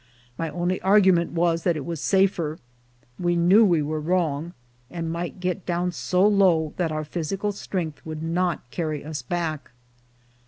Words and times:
My 0.35 0.49
only 0.49 0.81
argument 0.81 1.33
was 1.33 1.61
that 1.61 1.77
it 1.77 1.85
was 1.85 2.01
safer; 2.01 2.57
we 3.19 3.35
knew 3.35 3.63
we 3.63 3.83
were 3.83 3.99
wrong, 4.01 4.53
and 4.89 5.11
might 5.11 5.39
get 5.39 5.63
down 5.63 5.91
so 5.91 6.25
low 6.25 6.73
that 6.77 6.91
our 6.91 7.03
physical 7.03 7.51
strength 7.51 8.03
would 8.03 8.23
not 8.23 8.67
carry 8.71 9.05
us 9.05 9.21
back. 9.21 9.69